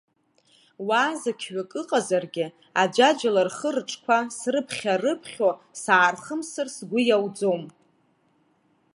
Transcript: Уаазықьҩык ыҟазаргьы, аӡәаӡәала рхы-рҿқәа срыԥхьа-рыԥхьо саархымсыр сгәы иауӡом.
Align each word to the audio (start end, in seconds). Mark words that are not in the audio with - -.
Уаазықьҩык 0.87 1.71
ыҟазаргьы, 1.81 2.45
аӡәаӡәала 2.81 3.41
рхы-рҿқәа 3.47 4.17
срыԥхьа-рыԥхьо 4.37 5.49
саархымсыр 5.81 6.67
сгәы 6.75 6.99
иауӡом. 7.03 7.63